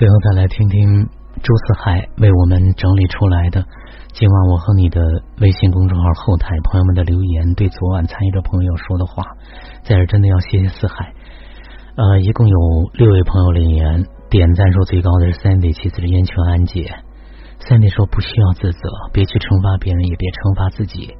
[0.00, 1.10] 最后再来听听
[1.42, 3.62] 朱四海为我们整理出来的
[4.14, 4.98] 今晚我和你的
[5.42, 9.22] 微信公众号后台朋友们的留言，对昨晚参与的朋友说的话，
[9.84, 11.12] 在这真的要谢谢四海。
[11.96, 12.56] 呃，一共有
[12.94, 16.96] 六位朋友留言，点赞数最高的是 Sandy，其次是烟泉安姐。
[17.60, 21.12] Sandy 说不需要自责，别去惩罚别人，也别惩罚自己。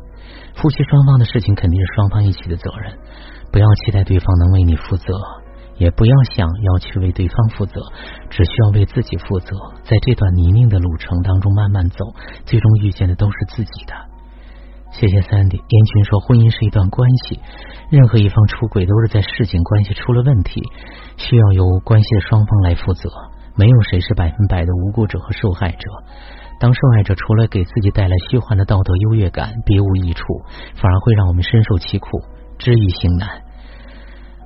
[0.56, 2.96] 夫妻双方的事情肯定是双方一起的责任，
[3.52, 5.12] 不要期待对方能为你负责。
[5.80, 7.80] 也不要想要去为对方负责，
[8.28, 9.56] 只需要为自己负责。
[9.82, 12.04] 在这段泥泞的路程当中慢慢走，
[12.44, 13.94] 最终遇见的都是自己的。
[14.92, 15.56] 谢谢三弟。
[15.56, 17.40] 燕群说，婚姻是一段关系，
[17.90, 20.60] 任何一方出轨都是在事情关系出了问题，
[21.16, 23.08] 需要由关系的双方来负责。
[23.56, 25.88] 没有谁是百分百的无辜者和受害者。
[26.60, 30.24] 当受害者除了给自己带来虚幻的道德优越感，别无益处，
[30.76, 32.08] 反而会让我们深受其苦，
[32.58, 33.42] 知易行难。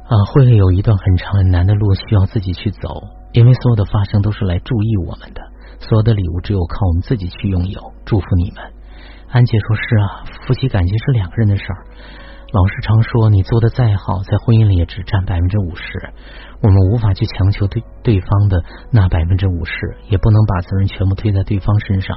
[0.05, 2.89] 啊，会有一段很长很难的路需要自己去走，
[3.33, 5.41] 因为所有的发生都是来注意我们的，
[5.81, 7.81] 所有的礼物只有靠我们自己去拥有。
[8.05, 8.62] 祝福你们。
[9.31, 10.06] 安姐说：“是啊，
[10.47, 11.78] 夫妻感情是两个人的事儿。
[12.53, 15.83] 老师常说，你做的再好，在婚姻里也只占百分之五十。
[16.62, 18.62] 我们无法去强求对对方的
[18.93, 19.75] 那百分之五十，
[20.09, 22.17] 也不能把责任全部推在对方身上，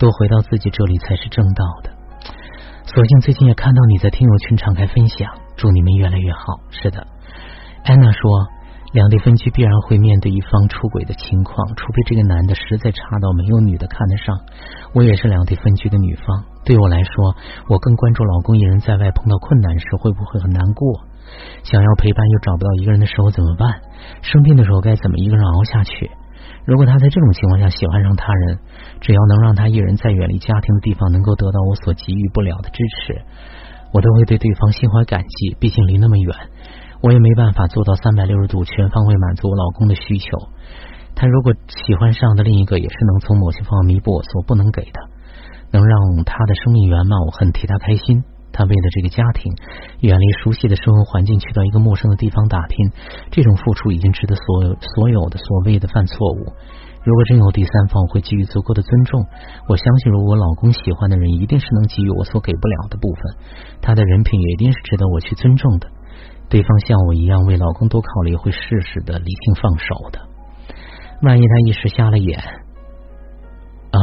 [0.00, 1.90] 都回到自己这里才是正道的。
[2.86, 6.40] 所幸最近也看到你在听友群敞开分享，祝你们越来越好。
[6.70, 7.06] 是的。”
[7.86, 8.20] 安娜说
[8.92, 14.36] ：“两地分居必然会面对一方出轨的情况，除非这个男的实在差到没有女的看得上。
[14.92, 17.36] 我也是两地分居的女方，对我来说，
[17.68, 21.06] 我更关注老公一人在外碰到困难时会不会很难过，
[21.62, 23.70] 想要陪伴又找不到一个人的时候怎么办？
[24.20, 26.10] 生病的时候该怎么一个人熬下去？
[26.64, 28.58] 如果他在这种情况下喜欢上他人，
[29.00, 33.22] 只要能让他一人在远离家庭的地方能够得到我所给予不了的支持，
[33.96, 35.56] 我都会对对方心怀感激。
[35.56, 36.36] 毕竟离那么远。”
[37.02, 40.48] 我也没办法做到三百六十度全方位满足我老公的需求。
[41.14, 45.00] 他如果喜欢上的另一个，也是能从某些方面弥补我所不能给的，
[45.72, 48.24] 能让他的生命圆满，我很替他开心。
[48.56, 49.52] 他为了这个家庭，
[50.00, 52.90] 远离熟悉的生活环境，去到一个陌生的地方打拼，
[53.30, 56.56] 这种付出已经值得所有所有的所谓的犯错误。
[57.04, 59.24] 如果真有第三方，我会给予足够的尊重。
[59.68, 63.20] 我相信，如果我老公喜欢的人，一定是能给予我所给不了的部分。
[63.80, 65.86] 他的人品也一定是值得我去尊重的。
[66.48, 70.18] 对方像我一样为老公多考虑，会适时的理性放手的。
[71.22, 72.38] 万一他一时瞎了眼
[73.90, 74.00] 啊，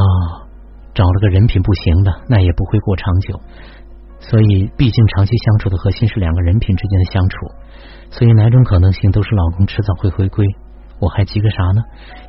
[0.93, 3.39] 找了个人品不行的，那也不会过长久。
[4.29, 7.37] 所以，毕竟长期相处的核心是两个人品之间的相处。
[8.09, 10.45] 所以，哪种可能性都是老公迟早会回归。
[10.99, 11.81] 我还急个啥呢？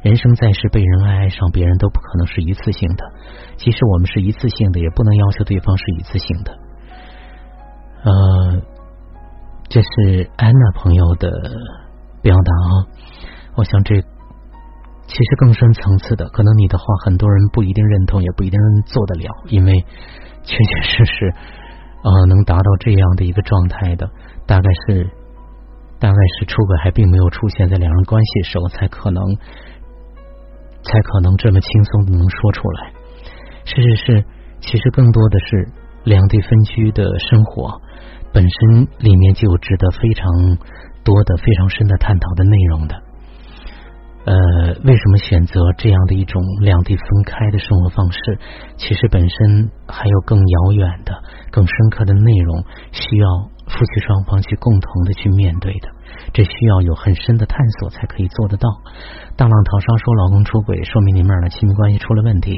[0.02, 3.04] 人生在世，被人爱爱上别人都不可能是一次性的。
[3.56, 6.52] 即使我们是一次性的，也不能要求对方是一次性的。
[8.04, 8.62] 呃。
[9.66, 11.26] 这是安娜朋友的
[12.22, 12.86] 表达啊，
[13.56, 19.72] 我想这其实更深层次的，可能你的话很多人不一定认同，也不一定做得了，因为
[20.44, 21.34] 确确实实
[22.04, 24.04] 啊能达到这样的一个状态的，
[24.46, 25.08] 大概是
[25.98, 29.24] 大概是出轨还并没有出现在两人关系的时候，才可能
[30.84, 32.92] 才可能这么轻松的能说出来。
[33.64, 34.24] 事实是，
[34.60, 35.68] 其实更多的是
[36.04, 37.80] 两地分居的生活。
[38.34, 40.28] 本身里面就有值得非常
[41.04, 42.94] 多的、非常深的探讨的内容的。
[44.24, 44.34] 呃，
[44.84, 48.38] 为什么选择这样的一种两地分开的生活方式？
[48.76, 51.12] 其实本身还有更遥远的、
[51.50, 53.28] 更深刻的内容，需要
[53.68, 55.88] 夫妻双方去共同的去面对的。
[56.32, 58.68] 这需要有很深的探索才可以做得到。
[59.36, 62.56] 大浪淘沙说老公出轨，说明你们俩的亲密关系出了问题。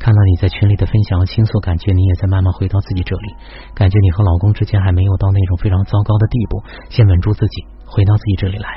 [0.00, 3.34] 看到你在群里的分享和倾诉，感觉你也在慢慢回到自己这里，
[3.74, 6.62] 感觉你和老公之间还没有到那种非常糟糕的地步。
[6.90, 8.68] 先稳住自己，回到自己这里来。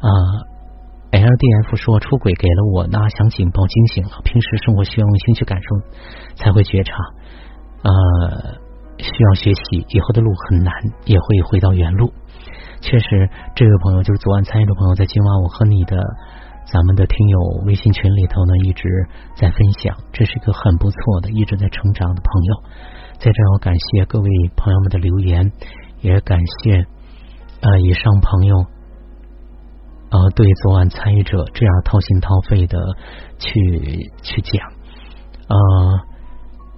[0.00, 0.08] 啊
[1.36, 4.20] D F 说出轨给了我那响警报惊醒了。
[4.24, 5.68] 平时生活需要用心去感受，
[6.36, 6.94] 才会觉察。
[7.82, 8.58] 呃，
[8.98, 10.72] 需要学习，以后的路很难，
[11.04, 12.12] 也会回到原路。
[12.80, 15.96] 确实，这位朋友就是昨晚参与的朋友，在今晚我和你的
[16.66, 18.88] 咱们的听友微信群里头呢，一直
[19.36, 22.62] 在分享，这是一个很不错的，一直在成长的朋友。
[23.18, 25.52] 在这，我感谢各位朋友们的留言，
[26.00, 26.86] 也感谢
[27.60, 28.66] 呃以上朋友
[30.34, 32.78] 对昨晚参与者这样掏心掏肺的
[33.38, 34.66] 去去讲，
[35.48, 36.00] 呃，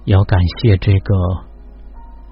[0.05, 1.15] 要感谢这个。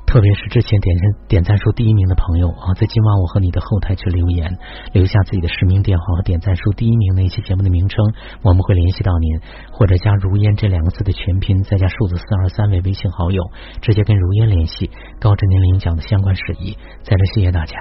[0.05, 4.59] 特别是之前点赞点赞数第一名的朋友啊，在今晚我和你的后台去留言，
[4.91, 9.39] 留下自己的实名电话和点赞数第一名那期节目的名称，我们会联系到您，
[9.71, 13.41] 或者加如烟这两个字的全拼，再加数字四二三为微信好友，
[13.81, 16.77] 直接跟如烟联系，告知您领奖的相关事宜。
[17.01, 17.73] 在这谢谢大家，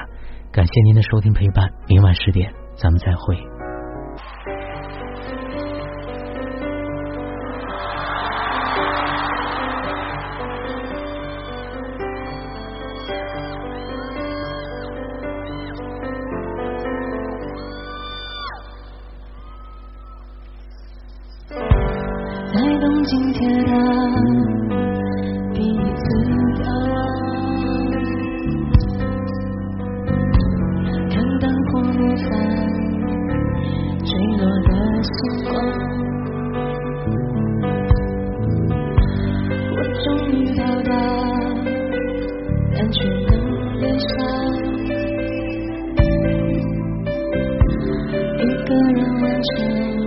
[0.53, 2.50] 感谢您的收听陪伴，明晚十点
[2.82, 3.37] 咱们再会。
[22.52, 23.73] 在东京铁塔
[25.55, 26.42] 第一次
[48.43, 50.01] 一个人完成。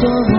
[0.00, 0.37] your